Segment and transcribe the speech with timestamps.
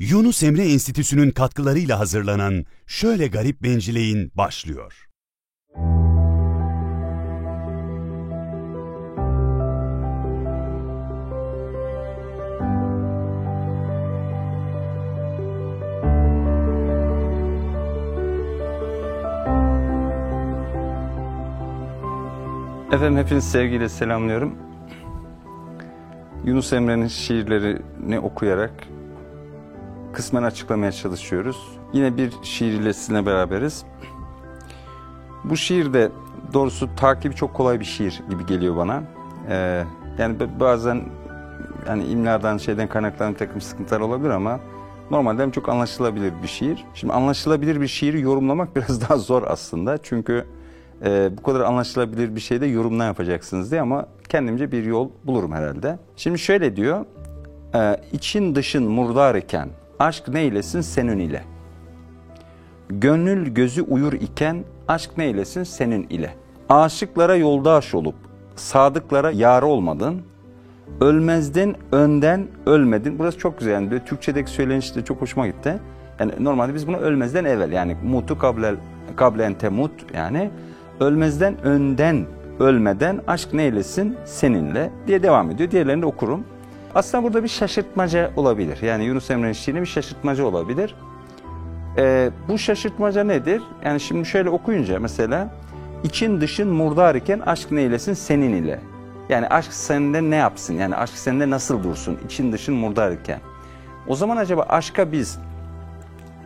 [0.00, 5.08] Yunus Emre Enstitüsü'nün katkılarıyla hazırlanan Şöyle Garip Bencileyin başlıyor.
[22.92, 24.58] Efendim hepiniz sevgiyle selamlıyorum.
[26.44, 28.88] Yunus Emre'nin şiirlerini okuyarak
[30.12, 31.56] kısmen açıklamaya çalışıyoruz.
[31.92, 33.84] Yine bir şiir ile sizinle beraberiz.
[35.44, 36.10] Bu şiir de
[36.52, 39.02] doğrusu takibi çok kolay bir şiir gibi geliyor bana.
[39.48, 39.84] Ee,
[40.18, 41.02] yani bazen
[41.88, 44.60] yani imladan şeyden kaynaklanan takım sıkıntılar olabilir ama
[45.10, 46.84] normalde çok anlaşılabilir bir şiir.
[46.94, 49.98] Şimdi anlaşılabilir bir şiiri yorumlamak biraz daha zor aslında.
[50.02, 50.44] Çünkü
[51.04, 55.98] e, bu kadar anlaşılabilir bir şeyde yorumla yapacaksınız diye ama kendimce bir yol bulurum herhalde.
[56.16, 57.04] Şimdi şöyle diyor.
[57.74, 59.68] E, için dışın murdar iken
[59.98, 61.42] aşk neylesin senin ile.
[62.88, 66.34] Gönül gözü uyur iken aşk neylesin senin ile.
[66.68, 68.14] Aşıklara yoldaş olup
[68.56, 70.22] sadıklara yar olmadın.
[71.00, 73.18] Ölmezden önden ölmedin.
[73.18, 75.78] Burası çok güzel yani Türkçedeki söyleniş de çok hoşuma gitti.
[76.20, 78.76] Yani normalde biz bunu ölmezden evvel yani mutu kablel
[79.16, 80.50] kablen temut yani
[81.00, 82.26] ölmezden önden
[82.60, 85.70] ölmeden aşk neylesin seninle diye devam ediyor.
[85.70, 86.44] Diğerlerini de okurum.
[86.94, 88.82] Aslında burada bir şaşırtmaca olabilir.
[88.82, 90.94] Yani Yunus Emre'nin şiirinde bir şaşırtmaca olabilir.
[91.98, 93.62] Ee, bu şaşırtmaca nedir?
[93.84, 95.54] Yani şimdi şöyle okuyunca mesela
[96.04, 98.80] için dışın murdar iken aşk neylesin senin ile.
[99.28, 100.74] Yani aşk sende ne yapsın?
[100.74, 102.18] Yani aşk sende nasıl dursun?
[102.26, 103.40] İçin dışın murdar iken.
[104.06, 105.38] O zaman acaba aşka biz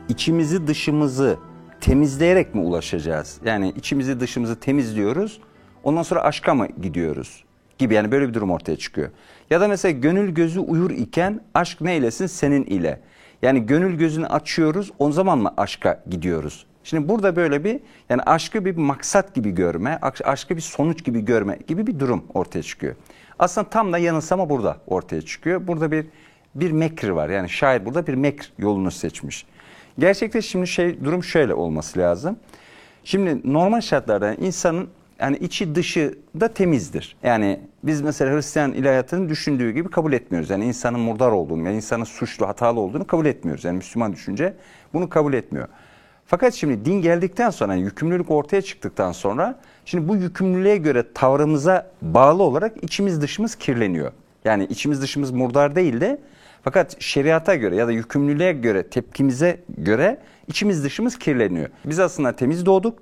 [0.08, 1.36] içimizi dışımızı
[1.80, 3.38] temizleyerek mi ulaşacağız?
[3.44, 5.40] Yani içimizi dışımızı temizliyoruz.
[5.84, 7.44] Ondan sonra aşka mı gidiyoruz?
[7.82, 9.10] Gibi yani böyle bir durum ortaya çıkıyor.
[9.50, 13.00] Ya da mesela gönül gözü uyur iken aşk neylesin senin ile.
[13.42, 16.66] Yani gönül gözünü açıyoruz o zaman mı aşka gidiyoruz?
[16.84, 21.58] Şimdi burada böyle bir yani aşkı bir maksat gibi görme, aşkı bir sonuç gibi görme
[21.66, 22.94] gibi bir durum ortaya çıkıyor.
[23.38, 25.66] Aslında tam da yanılsama burada ortaya çıkıyor.
[25.66, 26.06] Burada bir
[26.54, 27.28] bir mekr var.
[27.28, 29.46] Yani şair burada bir mekr yolunu seçmiş.
[29.98, 32.36] Gerçekte şimdi şey durum şöyle olması lazım.
[33.04, 34.88] Şimdi normal şartlarda insanın
[35.22, 37.16] yani içi dışı da temizdir.
[37.22, 40.50] Yani biz mesela Hristiyan ilahiyatının düşündüğü gibi kabul etmiyoruz.
[40.50, 43.64] Yani insanın murdar olduğunu, yani insanın suçlu, hatalı olduğunu kabul etmiyoruz.
[43.64, 44.54] Yani Müslüman düşünce
[44.92, 45.68] bunu kabul etmiyor.
[46.26, 51.90] Fakat şimdi din geldikten sonra, yani yükümlülük ortaya çıktıktan sonra, şimdi bu yükümlülüğe göre tavrımıza
[52.02, 54.12] bağlı olarak içimiz dışımız kirleniyor.
[54.44, 56.18] Yani içimiz dışımız murdar değil de
[56.62, 61.68] fakat şeriata göre ya da yükümlülüğe göre, tepkimize göre içimiz dışımız kirleniyor.
[61.84, 62.98] Biz aslında temiz doğduk,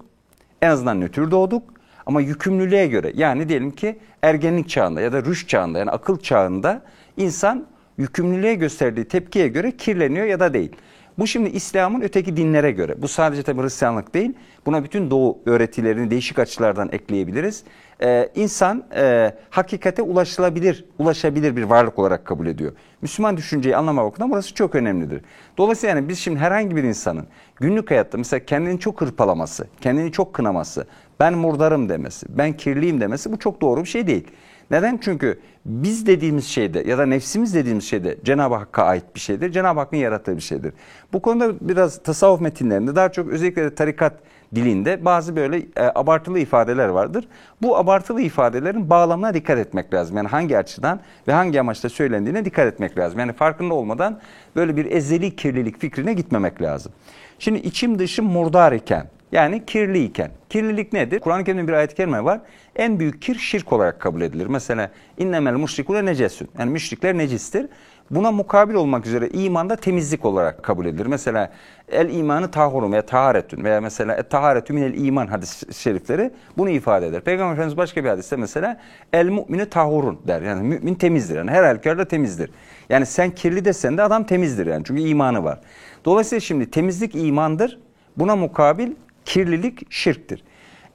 [0.63, 5.47] en azından nötr doğduk ama yükümlülüğe göre yani diyelim ki ergenlik çağında ya da rüş
[5.47, 6.83] çağında yani akıl çağında
[7.17, 7.67] insan
[7.99, 10.77] yükümlülüğe gösterdiği tepkiye göre kirleniyor ya da değil.
[11.19, 13.03] Bu şimdi İslam'ın öteki dinlere göre.
[13.03, 14.33] Bu sadece tabi Hristiyanlık değil.
[14.67, 17.65] Buna bütün Doğu öğretilerini değişik açılardan ekleyebiliriz.
[18.03, 22.73] Ee, insan e, hakikate ulaşılabilir, ulaşabilir bir varlık olarak kabul ediyor.
[23.03, 25.23] Müslüman düşünceyi anlama bakımından burası çok önemlidir.
[25.59, 30.35] Dolayısıyla yani biz şimdi herhangi bir insanın günlük hayatta mesela kendini çok hırpalaması, kendini çok
[30.35, 30.87] kınaması,
[31.21, 34.27] ben murdarım demesi, ben kirliyim demesi bu çok doğru bir şey değil.
[34.71, 34.99] Neden?
[35.03, 39.53] Çünkü biz dediğimiz şeyde ya da nefsimiz dediğimiz şeyde Cenab-ı Hakk'a ait bir şeydir.
[39.53, 40.73] Cenab-ı Hakk'ın yarattığı bir şeydir.
[41.13, 44.13] Bu konuda biraz tasavvuf metinlerinde daha çok özellikle de tarikat
[44.55, 47.29] dilinde bazı böyle e, abartılı ifadeler vardır.
[47.63, 50.17] Bu abartılı ifadelerin bağlamına dikkat etmek lazım.
[50.17, 53.19] Yani hangi açıdan ve hangi amaçla söylendiğine dikkat etmek lazım.
[53.19, 54.21] Yani farkında olmadan
[54.57, 56.93] böyle bir ezeli kirlilik fikrine gitmemek lazım.
[57.39, 60.31] Şimdi içim dışım murdar iken yani kirli iken.
[60.51, 61.21] Kirlilik nedir?
[61.21, 62.41] Kur'an-ı Kerim'de bir ayet-i kerime var.
[62.77, 64.47] En büyük kir şirk olarak kabul edilir.
[64.47, 66.49] Mesela innemel müşrikune necesün.
[66.59, 67.67] Yani müşrikler necistir.
[68.11, 71.07] Buna mukabil olmak üzere imanda temizlik olarak kabul edilir.
[71.07, 71.53] Mesela
[71.89, 77.07] el imanı tahurum veya taharetün veya mesela et taharetü minel iman hadis şerifleri bunu ifade
[77.07, 77.21] eder.
[77.21, 78.81] Peygamber Efendimiz başka bir hadiste mesela
[79.13, 80.43] el mu'mini tahurun der.
[80.43, 81.37] Yani mümin temizdir.
[81.37, 82.51] Yani her halükarda temizdir.
[82.89, 84.85] Yani sen kirli desen de adam temizdir yani.
[84.85, 85.61] Çünkü imanı var.
[86.05, 87.79] Dolayısıyla şimdi temizlik imandır.
[88.17, 88.93] Buna mukabil
[89.25, 90.45] kirlilik şirktir.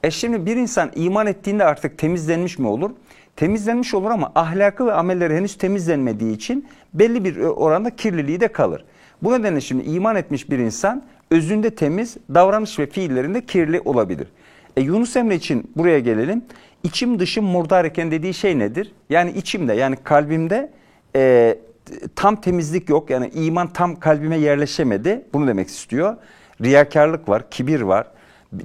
[0.02, 2.90] E şimdi bir insan iman ettiğinde artık temizlenmiş mi olur?
[3.36, 8.84] Temizlenmiş olur ama ahlakı ve amelleri henüz temizlenmediği için belli bir oranda kirliliği de kalır.
[9.22, 14.28] Bu nedenle şimdi iman etmiş bir insan özünde temiz, davranış ve fiillerinde kirli olabilir.
[14.76, 16.42] E Yunus Emre için buraya gelelim.
[16.82, 18.92] İçim dışım murdarken dediği şey nedir?
[19.10, 20.70] Yani içimde yani kalbimde
[21.16, 21.58] e,
[22.16, 23.10] tam temizlik yok.
[23.10, 25.24] Yani iman tam kalbime yerleşemedi.
[25.32, 26.16] Bunu demek istiyor.
[26.62, 28.06] Riyakarlık var, kibir var,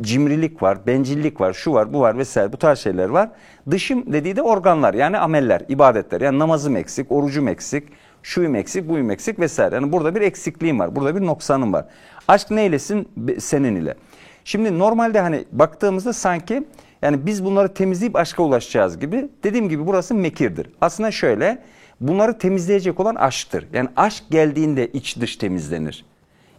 [0.02, 3.30] cimrilik var, bencillik var, şu var, bu var vesaire bu tarz şeyler var.
[3.72, 6.22] Dışım dediği de organlar yani ameller, ibadetler.
[6.22, 7.84] Yani namazım eksik, orucum eksik,
[8.24, 9.76] Şuyum eksik, buyum eksik vesaire.
[9.76, 10.96] Yani burada bir eksikliğim var.
[10.96, 11.86] Burada bir noksanım var.
[12.28, 13.08] Aşk neylesin?
[13.40, 13.96] Senin ile.
[14.44, 16.64] Şimdi normalde hani baktığımızda sanki
[17.02, 19.30] yani biz bunları temizleyip aşka ulaşacağız gibi.
[19.44, 20.68] Dediğim gibi burası mekirdir.
[20.82, 21.62] Aslında şöyle
[22.02, 23.68] bunları temizleyecek olan aşktır.
[23.74, 26.06] Yani aşk geldiğinde iç dış temizlenir.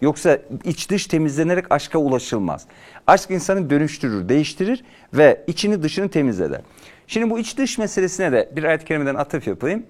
[0.02, 2.66] Yoksa iç dış temizlenerek aşka ulaşılmaz.
[3.08, 6.62] Aşk insanı dönüştürür, değiştirir ve içini dışını temizler.
[7.08, 9.84] Şimdi bu iç dış meselesine de bir ayet-i kerimeden atıf yapayım.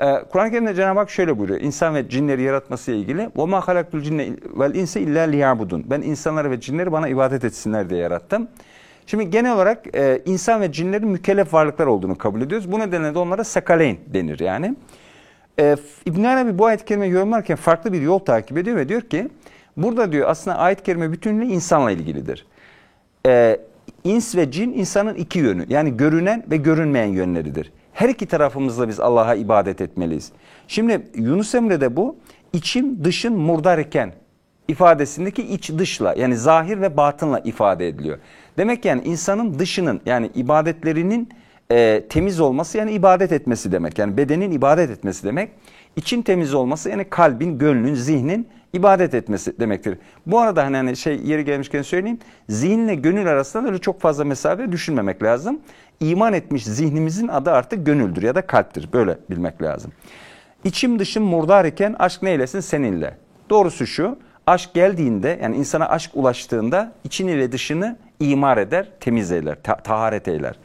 [0.00, 1.60] Ee, Kur'an-ı Kerim'de Cenab-ı Hak şöyle buyuruyor.
[1.60, 3.22] İnsan ve cinleri yaratması ile ilgili.
[3.22, 8.48] وَمَا خَلَقْتُ الْجِنَّ وَالْاِنْسَ اِلَّا لِيَعْبُدُونَ Ben insanları ve cinleri bana ibadet etsinler diye yarattım.
[9.06, 12.72] Şimdi genel olarak e, insan ve cinlerin mükellef varlıklar olduğunu kabul ediyoruz.
[12.72, 14.76] Bu nedenle de onlara sakaleyn denir yani.
[15.60, 15.76] E,
[16.06, 19.28] İbn Arabi bu ayet-i kerime yorumlarken farklı bir yol takip ediyor ve diyor ki
[19.77, 22.45] burada diyor aslında ayet-i kerime bütünüyle insanla ilgilidir.
[23.27, 23.59] E,
[24.03, 27.71] ins ve cin insanın iki yönü yani görünen ve görünmeyen yönleridir.
[27.93, 30.31] Her iki tarafımızda biz Allah'a ibadet etmeliyiz.
[30.67, 32.15] Şimdi Yunus Emre'de bu
[32.53, 34.13] içim dışın murdar iken
[34.67, 38.17] ifadesindeki iç dışla yani zahir ve batınla ifade ediliyor.
[38.57, 41.29] Demek yani insanın dışının yani ibadetlerinin
[41.71, 43.99] e, temiz olması yani ibadet etmesi demek.
[43.99, 45.49] Yani bedenin ibadet etmesi demek.
[45.95, 49.97] İçin temiz olması yani kalbin, gönlün, zihnin ibadet etmesi demektir.
[50.25, 52.19] Bu arada hani, hani şey yeri gelmişken söyleyeyim.
[52.49, 55.59] Zihinle gönül arasında öyle çok fazla mesafe düşünmemek lazım.
[55.99, 58.89] İman etmiş zihnimizin adı artık gönüldür ya da kalptir.
[58.93, 59.91] Böyle bilmek lazım.
[60.63, 63.17] İçim dışım murdar iken aşk neylesin seninle.
[63.49, 64.17] Doğrusu şu.
[64.47, 70.27] Aşk geldiğinde yani insana aşk ulaştığında içini ile dışını imar eder, temiz eyler, ta- taharet
[70.27, 70.55] eyler.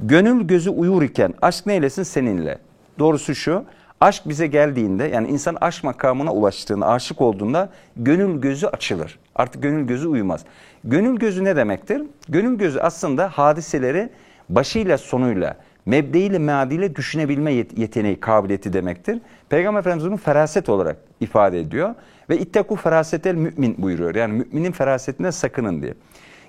[0.00, 2.58] Gönül gözü uyur iken aşk neylesin seninle.
[2.98, 3.64] Doğrusu şu.
[4.04, 9.18] Aşk bize geldiğinde yani insan aşk makamına ulaştığında, aşık olduğunda gönül gözü açılır.
[9.34, 10.44] Artık gönül gözü uyumaz.
[10.84, 12.02] Gönül gözü ne demektir?
[12.28, 14.08] Gönül gözü aslında hadiseleri
[14.48, 15.56] başıyla sonuyla,
[15.86, 19.20] mebdeyle meadiyle düşünebilme yet- yeteneği, kabiliyeti demektir.
[19.48, 21.94] Peygamber Efendimiz bunu feraset olarak ifade ediyor.
[22.30, 24.14] Ve itteku ferasetel mümin buyuruyor.
[24.14, 25.94] Yani müminin ferasetinden sakının diye.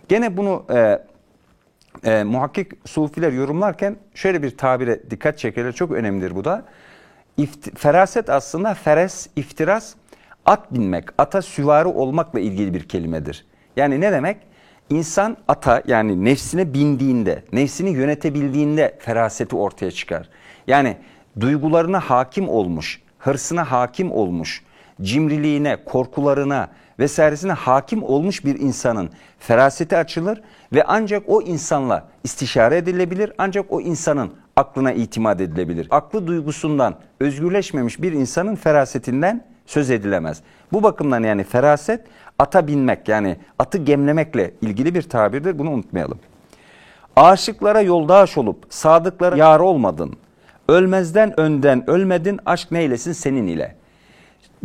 [0.07, 0.99] Gene bunu e,
[2.03, 5.71] e, muhakkik sufiler yorumlarken şöyle bir tabire dikkat çekerler.
[5.71, 6.65] Çok önemlidir bu da.
[7.37, 9.95] İfti- feraset aslında feres, iftiras,
[10.45, 13.45] at binmek, ata süvari olmakla ilgili bir kelimedir.
[13.75, 14.37] Yani ne demek?
[14.89, 20.29] İnsan ata yani nefsine bindiğinde, nefsini yönetebildiğinde feraseti ortaya çıkar.
[20.67, 20.97] Yani
[21.39, 24.63] duygularına hakim olmuş, hırsına hakim olmuş,
[25.01, 26.67] cimriliğine, korkularına
[26.99, 29.09] vesairesine hakim olmuş bir insanın
[29.39, 30.41] feraseti açılır
[30.75, 35.87] ve ancak o insanla istişare edilebilir, ancak o insanın aklına itimat edilebilir.
[35.91, 40.41] Aklı duygusundan özgürleşmemiş bir insanın ferasetinden söz edilemez.
[40.71, 42.01] Bu bakımdan yani feraset
[42.39, 45.59] ata binmek yani atı gemlemekle ilgili bir tabirdir.
[45.59, 46.19] Bunu unutmayalım.
[47.15, 50.13] Aşıklara yoldaş olup sadıklara yar olmadın.
[50.67, 53.75] Ölmezden önden ölmedin aşk neylesin senin ile.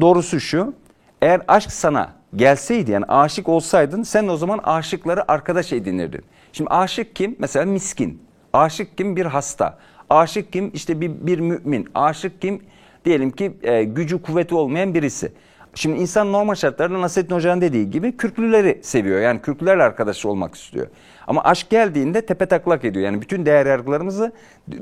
[0.01, 0.75] Doğrusu şu
[1.23, 6.23] eğer aşk sana gelseydi yani aşık olsaydın sen o zaman aşıkları arkadaş edinirdin.
[6.53, 7.37] Şimdi aşık kim?
[7.39, 8.23] Mesela miskin.
[8.53, 9.17] Aşık kim?
[9.17, 9.79] Bir hasta.
[10.11, 10.71] Aşık kim?
[10.75, 11.89] İşte bir, bir mümin.
[11.95, 12.63] Aşık kim?
[13.05, 15.33] Diyelim ki e, gücü kuvveti olmayan birisi.
[15.75, 19.21] Şimdi insan normal şartlarda Nasrettin Hoca'nın dediği gibi kürklüleri seviyor.
[19.21, 20.87] Yani kürklülerle arkadaş olmak istiyor.
[21.27, 23.05] Ama aşk geldiğinde tepe taklak ediyor.
[23.05, 24.33] Yani bütün değer yargılarımızı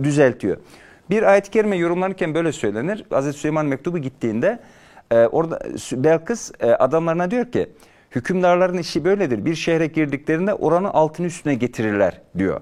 [0.02, 0.56] düzeltiyor.
[1.10, 3.04] Bir ayet-i kerime yorumlanırken böyle söylenir.
[3.10, 4.58] Hazreti Süleyman mektubu gittiğinde
[5.10, 5.60] e, orada
[5.92, 7.68] Belkıs e, adamlarına diyor ki
[8.10, 9.44] hükümdarların işi böyledir.
[9.44, 12.60] Bir şehre girdiklerinde oranı altın üstüne getirirler diyor.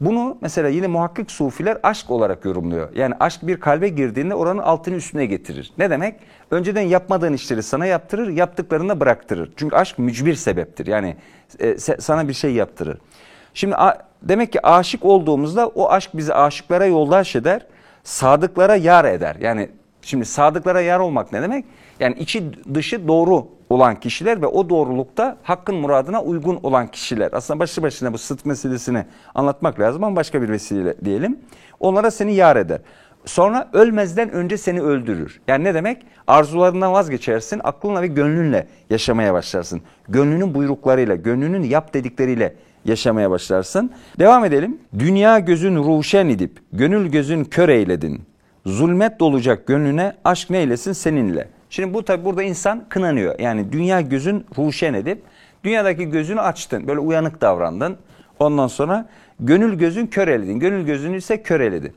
[0.00, 2.88] Bunu mesela yine muhakkik sufiler aşk olarak yorumluyor.
[2.94, 5.72] Yani aşk bir kalbe girdiğinde oranın altını üstüne getirir.
[5.78, 6.14] Ne demek?
[6.50, 9.52] Önceden yapmadığın işleri sana yaptırır, yaptıklarını da bıraktırır.
[9.56, 10.86] Çünkü aşk mücbir sebeptir.
[10.86, 11.16] Yani
[11.60, 12.98] e, sana bir şey yaptırır.
[13.54, 17.66] Şimdi a- demek ki aşık olduğumuzda o aşk bizi aşıklara yoldaş eder,
[18.04, 19.36] sadıklara yar eder.
[19.40, 19.70] Yani
[20.02, 21.64] şimdi sadıklara yar olmak ne demek?
[22.00, 27.30] Yani içi dışı doğru olan kişiler ve o doğrulukta hakkın muradına uygun olan kişiler.
[27.32, 29.04] Aslında başlı başına bu sıdk meselesini
[29.34, 31.38] anlatmak lazım ama başka bir vesile diyelim.
[31.80, 32.80] Onlara seni yar eder.
[33.24, 35.40] Sonra ölmezden önce seni öldürür.
[35.48, 36.02] Yani ne demek?
[36.26, 39.82] Arzularından vazgeçersin, aklınla ve gönlünle yaşamaya başlarsın.
[40.08, 42.54] Gönlünün buyruklarıyla, gönlünün yap dedikleriyle
[42.84, 43.90] yaşamaya başlarsın.
[44.18, 44.78] Devam edelim.
[44.98, 48.22] Dünya gözün ruşen idip, gönül gözün kör eyledin.
[48.66, 51.48] Zulmet dolacak gönlüne, aşk neylesin seninle.
[51.70, 53.38] Şimdi bu tabi burada insan kınanıyor.
[53.38, 55.22] Yani dünya gözün ruşen edip,
[55.64, 57.96] dünyadaki gözünü açtın, böyle uyanık davrandın.
[58.38, 59.08] Ondan sonra
[59.40, 60.58] gönül gözün kör eyledin.
[60.58, 61.92] Gönül gözünü ise kör eyledin.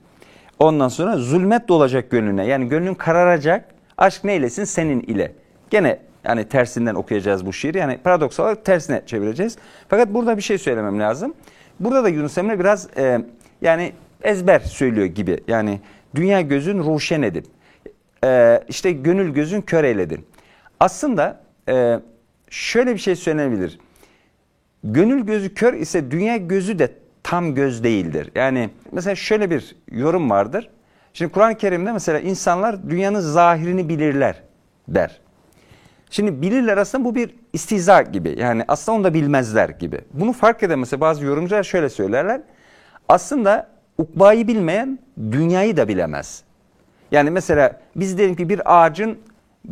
[0.59, 2.45] Ondan sonra zulmet dolacak gönlüne.
[2.45, 3.65] Yani gönlün kararacak.
[3.97, 5.31] Aşk neylesin senin ile.
[5.69, 7.77] Gene yani tersinden okuyacağız bu şiiri.
[7.77, 9.57] Yani paradoksal olarak tersine çevireceğiz.
[9.89, 11.33] Fakat burada bir şey söylemem lazım.
[11.79, 13.21] Burada da Yunus Emre biraz e,
[13.61, 13.93] yani
[14.23, 15.39] ezber söylüyor gibi.
[15.47, 15.79] Yani
[16.15, 17.45] dünya gözün ruşen edip.
[18.23, 20.25] e, işte gönül gözün kör eyledin.
[20.79, 21.99] Aslında e,
[22.49, 23.79] şöyle bir şey söylenebilir.
[24.83, 26.91] Gönül gözü kör ise dünya gözü de
[27.23, 28.31] tam göz değildir.
[28.35, 30.69] Yani mesela şöyle bir yorum vardır.
[31.13, 34.41] Şimdi Kur'an-ı Kerim'de mesela insanlar dünyanın zahirini bilirler
[34.87, 35.21] der.
[36.09, 38.35] Şimdi bilirler aslında bu bir istihza gibi.
[38.39, 40.01] Yani aslında onu da bilmezler gibi.
[40.13, 42.41] Bunu fark eden mesela bazı yorumcular şöyle söylerler.
[43.09, 44.99] Aslında ukbayı bilmeyen
[45.31, 46.43] dünyayı da bilemez.
[47.11, 49.17] Yani mesela biz diyelim ki bir ağacın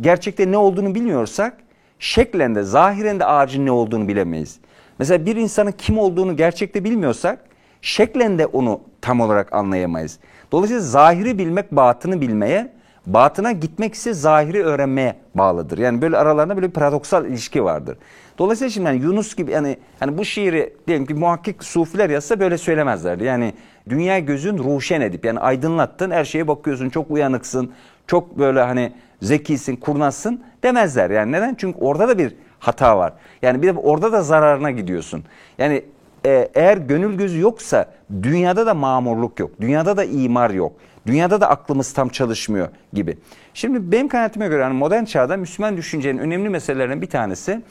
[0.00, 1.56] gerçekte ne olduğunu bilmiyorsak
[1.98, 4.58] şeklen de zahiren de ağacın ne olduğunu bilemeyiz.
[4.98, 7.38] Mesela bir insanın kim olduğunu gerçekte bilmiyorsak
[7.82, 10.18] şeklen de onu tam olarak anlayamayız.
[10.52, 12.72] Dolayısıyla zahiri bilmek batını bilmeye,
[13.06, 15.78] batına gitmek ise zahiri öğrenmeye bağlıdır.
[15.78, 17.98] Yani böyle aralarında böyle bir paradoksal ilişki vardır.
[18.38, 22.58] Dolayısıyla şimdi yani Yunus gibi yani hani bu şiiri diyelim ki muhakkik sufiler yazsa böyle
[22.58, 23.24] söylemezlerdi.
[23.24, 23.54] Yani
[23.88, 27.72] dünya gözün ruşen edip yani aydınlattın her şeye bakıyorsun çok uyanıksın,
[28.06, 31.10] çok böyle hani zekisin, kurnazsın demezler.
[31.10, 31.54] Yani neden?
[31.54, 33.12] Çünkü orada da bir hata var.
[33.42, 35.24] Yani bir de orada da zararına gidiyorsun.
[35.58, 35.82] Yani
[36.26, 37.86] e, eğer gönül gözü yoksa
[38.22, 39.50] dünyada da mamurluk yok.
[39.60, 40.72] Dünyada da imar yok.
[41.06, 43.18] Dünyada da aklımız tam çalışmıyor gibi.
[43.54, 47.62] Şimdi benim kanaatime göre yani modern çağda Müslüman düşüncenin önemli meselelerinden bir tanesi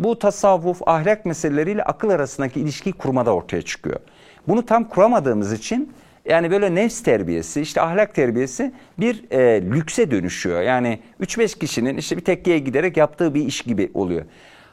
[0.00, 4.00] bu tasavvuf, ahlak meseleleriyle akıl arasındaki ilişkiyi kurmada ortaya çıkıyor.
[4.48, 5.92] Bunu tam kuramadığımız için
[6.24, 10.62] yani böyle nefs terbiyesi, işte ahlak terbiyesi bir e, lükse dönüşüyor.
[10.62, 14.24] Yani 3-5 kişinin işte bir tekkeye giderek yaptığı bir iş gibi oluyor.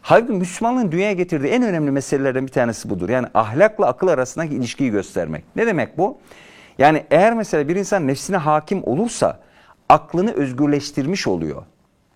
[0.02, 3.10] Halbuki Müslümanlığın dünyaya getirdiği en önemli meselelerden bir tanesi budur.
[3.10, 5.44] Yani ahlakla akıl arasındaki ilişkiyi göstermek.
[5.56, 6.18] Ne demek bu?
[6.78, 9.40] Yani eğer mesela bir insan nefsine hakim olursa
[9.90, 11.64] aklını özgürleştirmiş oluyor.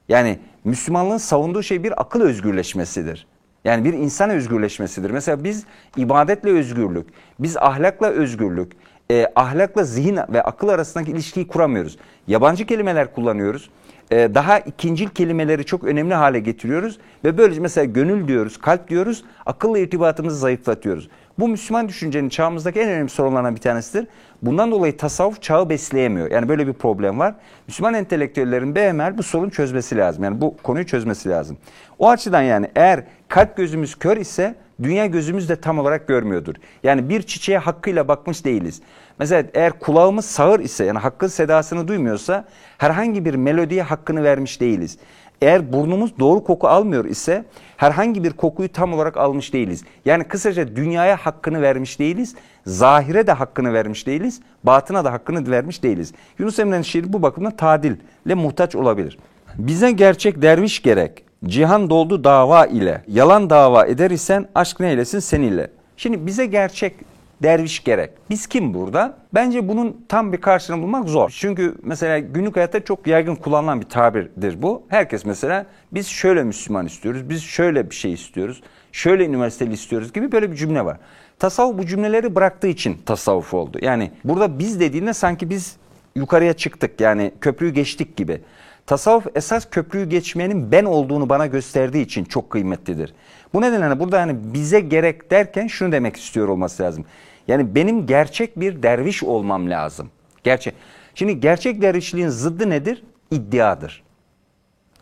[0.09, 3.27] Yani Müslümanlığın savunduğu şey bir akıl özgürleşmesidir.
[3.65, 5.09] Yani bir insan özgürleşmesidir.
[5.09, 5.65] Mesela biz
[5.97, 7.07] ibadetle özgürlük,
[7.39, 8.71] biz ahlakla özgürlük,
[9.11, 11.97] e, ahlakla zihin ve akıl arasındaki ilişkiyi kuramıyoruz.
[12.27, 13.69] Yabancı kelimeler kullanıyoruz.
[14.11, 16.99] E, daha ikincil kelimeleri çok önemli hale getiriyoruz.
[17.25, 21.09] Ve böylece mesela gönül diyoruz, kalp diyoruz, akılla irtibatımızı zayıflatıyoruz.
[21.39, 24.07] Bu Müslüman düşüncenin çağımızdaki en önemli sorunlarından bir tanesidir.
[24.41, 26.31] Bundan dolayı tasavvuf çağı besleyemiyor.
[26.31, 27.35] Yani böyle bir problem var.
[27.67, 30.23] Müslüman entelektüellerin BMR bu sorunu çözmesi lazım.
[30.23, 31.57] Yani bu konuyu çözmesi lazım.
[31.99, 36.55] O açıdan yani eğer kalp gözümüz kör ise dünya gözümüz de tam olarak görmüyordur.
[36.83, 38.81] Yani bir çiçeğe hakkıyla bakmış değiliz.
[39.19, 42.45] Mesela eğer kulağımız sağır ise yani hakkın sedasını duymuyorsa
[42.77, 44.97] herhangi bir melodiye hakkını vermiş değiliz.
[45.41, 47.45] Eğer burnumuz doğru koku almıyor ise
[47.77, 49.83] herhangi bir kokuyu tam olarak almış değiliz.
[50.05, 55.83] Yani kısaca dünyaya hakkını vermiş değiliz, zahire de hakkını vermiş değiliz, batına da hakkını vermiş
[55.83, 56.13] değiliz.
[56.39, 59.17] Yunus Emre'nin şiiri bu bakımdan tadille muhtaç olabilir.
[59.57, 65.71] Bize gerçek derviş gerek, cihan doldu dava ile, yalan dava eder isen aşk neylesin seninle.
[65.97, 66.95] Şimdi bize gerçek
[67.43, 68.09] derviş gerek.
[68.29, 69.17] Biz kim burada?
[69.33, 71.29] Bence bunun tam bir karşılığını bulmak zor.
[71.29, 74.83] Çünkü mesela günlük hayatta çok yaygın kullanılan bir tabirdir bu.
[74.87, 80.31] Herkes mesela biz şöyle Müslüman istiyoruz, biz şöyle bir şey istiyoruz, şöyle üniversiteli istiyoruz gibi
[80.31, 80.97] böyle bir cümle var.
[81.39, 83.77] Tasavvuf bu cümleleri bıraktığı için tasavvuf oldu.
[83.81, 85.75] Yani burada biz dediğinde sanki biz
[86.15, 88.41] yukarıya çıktık yani köprüyü geçtik gibi.
[88.85, 93.13] Tasavvuf esas köprüyü geçmenin ben olduğunu bana gösterdiği için çok kıymetlidir.
[93.53, 97.05] Bu nedenle hani burada hani bize gerek derken şunu demek istiyor olması lazım.
[97.47, 100.09] Yani benim gerçek bir derviş olmam lazım.
[100.43, 100.75] Gerçek.
[101.15, 103.03] Şimdi gerçek dervişliğin zıddı nedir?
[103.31, 104.03] İddiadır.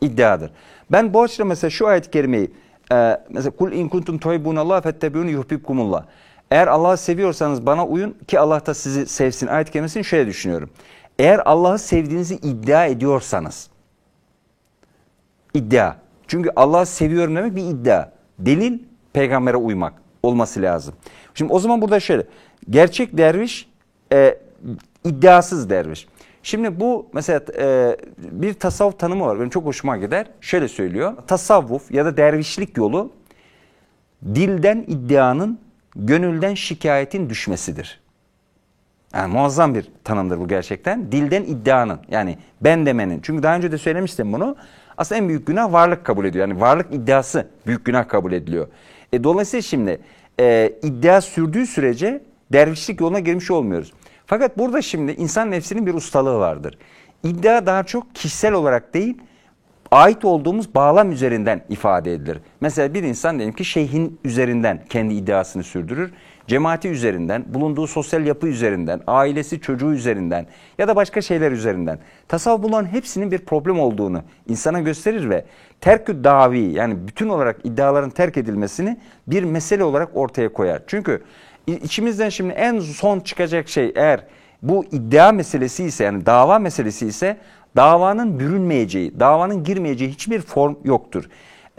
[0.01, 0.51] İddiadır.
[0.91, 2.51] Ben bu açıdan mesela şu ayet-i kerimeyi
[2.91, 6.05] e, mesela kul in kuntum tuhibbunallah fettebi'uni yuhibbukumullah.
[6.51, 9.47] Eğer Allah'ı seviyorsanız bana uyun ki Allah da sizi sevsin.
[9.47, 10.69] Ayet-i kerimesini şöyle düşünüyorum.
[11.19, 13.69] Eğer Allah'ı sevdiğinizi iddia ediyorsanız
[15.53, 15.95] iddia.
[16.27, 18.11] Çünkü Allah'ı seviyorum demek bir iddia.
[18.39, 18.79] Delil
[19.13, 19.93] peygambere uymak
[20.23, 20.93] olması lazım.
[21.33, 22.23] Şimdi o zaman burada şöyle.
[22.69, 23.69] Gerçek derviş
[24.13, 24.37] e,
[25.03, 26.07] iddiasız derviş.
[26.43, 29.39] Şimdi bu mesela e, bir tasavvuf tanımı var.
[29.39, 30.27] Benim çok hoşuma gider.
[30.41, 31.13] Şöyle söylüyor.
[31.27, 33.11] Tasavvuf ya da dervişlik yolu
[34.25, 35.59] dilden iddianın,
[35.95, 37.99] gönülden şikayetin düşmesidir.
[39.13, 41.11] Yani muazzam bir tanımdır bu gerçekten.
[41.11, 43.19] Dilden iddianın yani ben demenin.
[43.23, 44.55] Çünkü daha önce de söylemiştim bunu.
[44.97, 46.47] Aslında en büyük günah varlık kabul ediyor.
[46.47, 48.67] Yani varlık iddiası büyük günah kabul ediliyor.
[49.13, 49.99] E, dolayısıyla şimdi
[50.39, 52.21] e, iddia sürdüğü sürece
[52.53, 53.93] dervişlik yoluna girmiş olmuyoruz.
[54.25, 56.77] Fakat burada şimdi insan nefsinin bir ustalığı vardır.
[57.23, 59.17] İddia daha çok kişisel olarak değil,
[59.91, 62.39] ait olduğumuz bağlam üzerinden ifade edilir.
[62.61, 66.11] Mesela bir insan diyelim ki şeyhin üzerinden kendi iddiasını sürdürür.
[66.49, 70.45] Cemaati üzerinden, bulunduğu sosyal yapı üzerinden, ailesi, çocuğu üzerinden
[70.77, 71.99] ya da başka şeyler üzerinden.
[72.27, 75.45] Tasavvuf bunların hepsinin bir problem olduğunu insana gösterir ve
[75.81, 80.81] terkü davi yani bütün olarak iddiaların terk edilmesini bir mesele olarak ortaya koyar.
[80.87, 81.23] Çünkü
[81.67, 84.23] içimizden şimdi en son çıkacak şey eğer
[84.61, 87.37] bu iddia meselesi ise yani dava meselesi ise
[87.75, 91.29] davanın bürünmeyeceği, davanın girmeyeceği hiçbir form yoktur.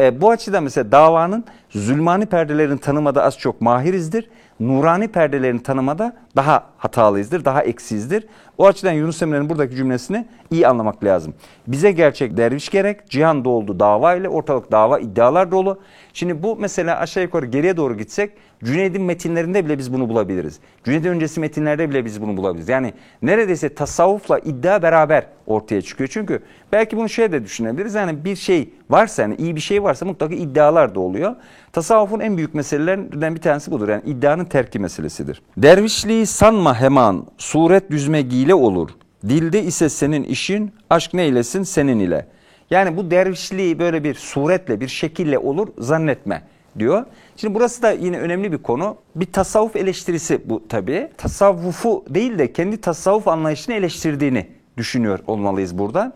[0.01, 4.31] E, bu açıdan mesela davanın zulmani perdelerini tanımada az çok mahirizdir.
[4.61, 8.27] Nurani perdelerini tanımada daha hatalıyızdır, daha eksizdir.
[8.61, 11.35] O açıdan Yunus Emre'nin buradaki cümlesini iyi anlamak lazım.
[11.67, 15.81] Bize gerçek derviş gerek, cihan doldu dava ile, ortalık dava iddialar dolu.
[16.13, 18.33] Şimdi bu mesela aşağı yukarı geriye doğru gitsek
[18.65, 20.59] Cüneyd'in metinlerinde bile biz bunu bulabiliriz.
[20.85, 22.69] Cüneyd öncesi metinlerde bile biz bunu bulabiliriz.
[22.69, 26.11] Yani neredeyse tasavvufla iddia beraber ortaya çıkıyor.
[26.13, 27.95] Çünkü belki bunu şöyle de düşünebiliriz.
[27.95, 31.37] Yani bir şey varsa, yani iyi bir şey varsa mutlaka iddialar da oluyor.
[31.73, 33.89] Tasavvufun en büyük meselelerinden bir tanesi budur.
[33.89, 35.43] Yani iddianın terki meselesidir.
[35.57, 38.91] Dervişliği sanma hemen, suret düzme gile olur.
[39.29, 42.27] Dilde ise senin işin, aşk neylesin senin ile.
[42.71, 46.43] Yani bu dervişliği böyle bir suretle, bir şekille olur zannetme
[46.79, 47.05] diyor.
[47.37, 48.97] Şimdi burası da yine önemli bir konu.
[49.17, 51.09] Bir tasavvuf eleştirisi bu tabii.
[51.17, 56.13] Tasavvufu değil de kendi tasavvuf anlayışını eleştirdiğini düşünüyor olmalıyız burada.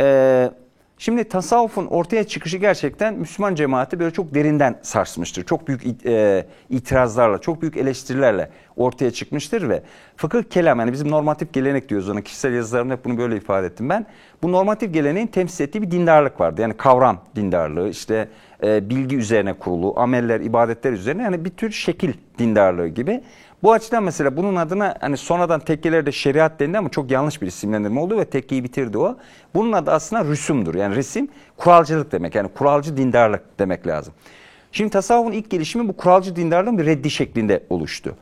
[0.00, 0.50] Ee,
[0.98, 5.44] şimdi tasavvufun ortaya çıkışı gerçekten Müslüman cemaati böyle çok derinden sarsmıştır.
[5.44, 9.82] Çok büyük e, itirazlarla, çok büyük eleştirilerle ortaya çıkmıştır ve
[10.16, 13.88] fıkıh kelam yani bizim normatif gelenek diyoruz ona kişisel yazılarımda hep bunu böyle ifade ettim
[13.88, 14.06] ben.
[14.42, 16.60] Bu normatif geleneğin temsil ettiği bir dindarlık vardı.
[16.60, 18.28] Yani kavram dindarlığı, işte
[18.62, 23.22] e, bilgi üzerine kurulu, ameller, ibadetler üzerine yani bir tür şekil dindarlığı gibi.
[23.66, 28.00] Bu açıdan mesela bunun adına hani sonradan tekkelerde şeriat dendi ama çok yanlış bir isimlendirme
[28.00, 29.16] oldu ve tekkeyi bitirdi o.
[29.54, 30.74] Bunun adı aslında rüsumdur.
[30.74, 32.34] Yani resim kuralcılık demek.
[32.34, 34.14] Yani kuralcı dindarlık demek lazım.
[34.72, 38.16] Şimdi tasavvufun ilk gelişimi bu kuralcı dindarlığın bir reddi şeklinde oluştu.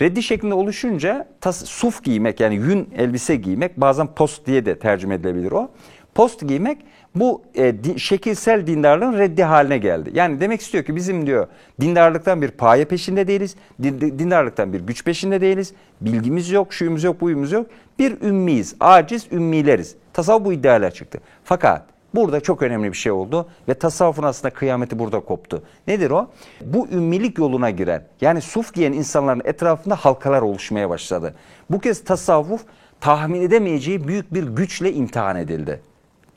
[0.00, 5.14] Reddi şeklinde oluşunca tas, suf giymek yani yün elbise giymek bazen post diye de tercüme
[5.14, 5.70] edilebilir o.
[6.14, 6.78] Post giymek
[7.20, 10.10] bu e, di, şekilsel dindarlığın reddi haline geldi.
[10.14, 11.46] Yani demek istiyor ki bizim diyor
[11.80, 13.56] dindarlıktan bir paye peşinde değiliz.
[13.82, 15.72] Din, dindarlıktan bir güç peşinde değiliz.
[16.00, 17.66] Bilgimiz yok, şuyumuz yok, buyumuz yok.
[17.98, 19.94] Bir ümmiyiz, aciz ümmileriz.
[20.12, 21.20] Tasavvuf bu iddialar çıktı.
[21.44, 21.82] Fakat
[22.14, 25.62] Burada çok önemli bir şey oldu ve tasavvufun aslında kıyameti burada koptu.
[25.86, 26.30] Nedir o?
[26.64, 31.34] Bu ümmilik yoluna giren yani suf giyen insanların etrafında halkalar oluşmaya başladı.
[31.70, 32.62] Bu kez tasavvuf
[33.00, 35.80] tahmin edemeyeceği büyük bir güçle imtihan edildi.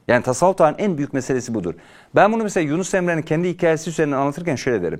[0.10, 1.74] Yani tasavvuf tarihin en büyük meselesi budur.
[2.15, 5.00] Ben bunu mesela Yunus Emre'nin kendi hikayesi üzerinden anlatırken şöyle derim.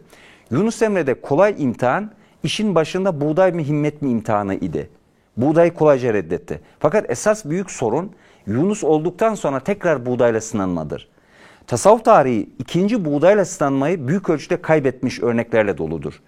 [0.52, 2.12] Yunus Emre'de kolay imtihan
[2.43, 4.89] işin başında buğday mı himmet mi imtihanı idi.
[5.38, 6.62] Buğdayı kolayca reddetti.
[6.80, 8.12] Fakat esas büyük sorun
[8.48, 11.10] Yunus olduktan sonra tekrar buğdayla sınanmadır.
[11.67, 16.22] Tasavvuf tarihi ikinci buğdayla sınanmayı büyük ölçüde kaybetmiş örneklerle doludur.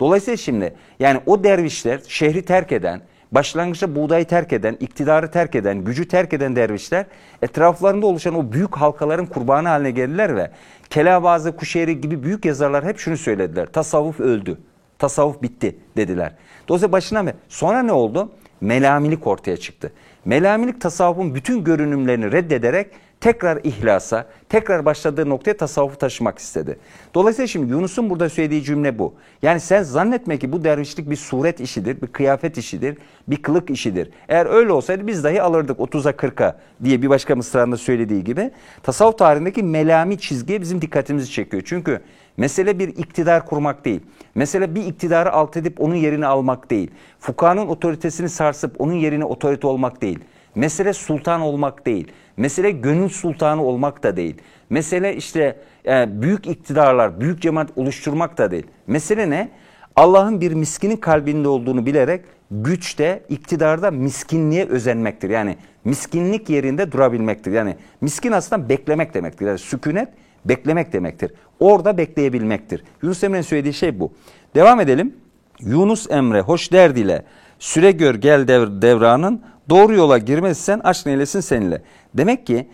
[0.00, 3.00] Dolayısıyla şimdi yani o dervişler şehri terk eden,
[3.32, 7.06] başlangıçta buğdayı terk eden, iktidarı terk eden, gücü terk eden dervişler
[7.42, 10.50] etraflarında oluşan o büyük halkaların kurbanı haline geldiler ve
[10.90, 13.66] Kelabazı, Kuşehri gibi büyük yazarlar hep şunu söylediler.
[13.66, 14.58] Tasavvuf öldü.
[14.98, 16.32] Tasavvuf bitti dediler.
[16.68, 17.32] Dolayısıyla başına mı?
[17.48, 18.32] Sonra ne oldu?
[18.60, 19.92] Melamilik ortaya çıktı.
[20.24, 26.78] Melamilik tasavvufun bütün görünümlerini reddederek tekrar ihlasa, tekrar başladığı noktaya tasavvufu taşımak istedi.
[27.14, 29.14] Dolayısıyla şimdi Yunus'un burada söylediği cümle bu.
[29.42, 32.98] Yani sen zannetme ki bu dervişlik bir suret işidir, bir kıyafet işidir,
[33.28, 34.10] bir kılık işidir.
[34.28, 38.50] Eğer öyle olsaydı biz dahi alırdık 30'a 40'a diye bir başka mısranda söylediği gibi.
[38.82, 41.62] Tasavvuf tarihindeki melami çizgiye bizim dikkatimizi çekiyor.
[41.66, 42.00] Çünkü
[42.36, 44.00] mesele bir iktidar kurmak değil.
[44.34, 46.90] Mesele bir iktidarı alt edip onun yerini almak değil.
[47.20, 50.18] Fukanın otoritesini sarsıp onun yerine otorite olmak değil.
[50.56, 52.12] Mesele sultan olmak değil.
[52.36, 54.34] Mesele gönül sultanı olmak da değil.
[54.70, 58.66] Mesele işte e, büyük iktidarlar, büyük cemaat oluşturmak da değil.
[58.86, 59.48] Mesele ne?
[59.96, 65.30] Allah'ın bir miskinin kalbinde olduğunu bilerek güçte, iktidarda miskinliğe özenmektir.
[65.30, 67.52] Yani miskinlik yerinde durabilmektir.
[67.52, 69.46] Yani miskin aslında beklemek demektir.
[69.46, 70.08] Yani sükunet
[70.44, 71.32] beklemek demektir.
[71.60, 72.84] Orada bekleyebilmektir.
[73.02, 74.12] Yunus Emre'nin söylediği şey bu.
[74.54, 75.14] Devam edelim.
[75.60, 77.22] Yunus Emre hoş derdiyle
[77.58, 81.82] süre gör gel devr, devranın doğru yola girmezsen aşk neylesin seninle.
[82.14, 82.68] Demek ki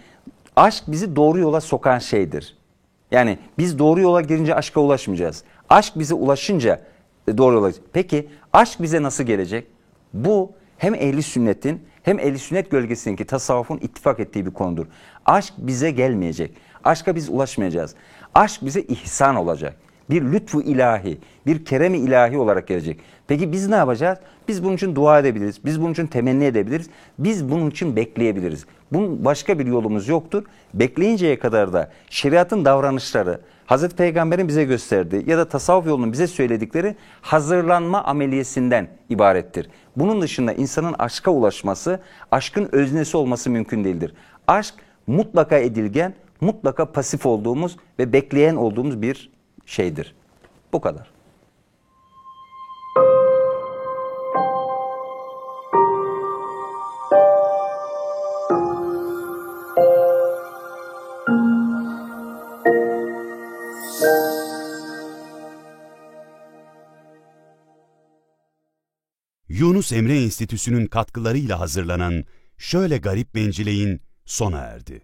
[0.57, 2.57] aşk bizi doğru yola sokan şeydir.
[3.11, 5.45] Yani biz doğru yola girince aşka ulaşmayacağız.
[5.69, 6.81] Aşk bize ulaşınca
[7.29, 7.73] e, doğru yola.
[7.93, 9.67] Peki aşk bize nasıl gelecek?
[10.15, 14.87] Bu hem ehli sünnetin hem ehli sünnet gölgesindeki tasavvufun ittifak ettiği bir konudur.
[15.27, 16.55] Aşk bize gelmeyecek.
[16.85, 17.95] Aşka biz ulaşmayacağız.
[18.35, 19.77] Aşk bize ihsan olacak.
[20.13, 23.01] Bir lütfu ilahi, bir keremi ilahi olarak gelecek.
[23.29, 24.19] Peki biz ne yapacağız?
[24.49, 25.65] Biz bunun için dua edebiliriz.
[25.65, 26.91] Biz bunun için temenni edebiliriz.
[27.19, 28.67] Biz bunun için bekleyebiliriz.
[28.93, 30.45] Bunun başka bir yolumuz yoktur.
[30.75, 36.97] Bekleyinceye kadar da şeriatın davranışları, Hazreti Peygamber'in bize gösterdiği ya da tasavvuf yolunun bize söyledikleri
[37.21, 39.71] hazırlanma ameliyesinden ibarettir.
[39.97, 44.15] Bunun dışında insanın aşka ulaşması, aşkın öznesi olması mümkün değildir.
[44.47, 44.75] Aşk
[45.07, 49.33] mutlaka edilgen, mutlaka pasif olduğumuz ve bekleyen olduğumuz bir
[49.73, 50.15] şeydir.
[50.73, 51.11] Bu kadar.
[69.49, 72.25] Yunus Emre Enstitüsü'nün katkılarıyla hazırlanan
[72.59, 75.03] Şöyle Garip Bencileyin sona erdi.